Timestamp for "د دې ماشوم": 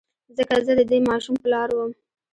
0.79-1.35